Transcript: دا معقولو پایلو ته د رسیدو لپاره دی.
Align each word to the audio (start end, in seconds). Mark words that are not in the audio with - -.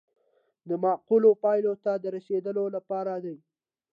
دا 0.67 0.75
معقولو 0.85 1.31
پایلو 1.43 1.73
ته 1.83 1.91
د 2.03 2.05
رسیدو 2.15 2.63
لپاره 2.75 3.13
دی. 3.23 3.37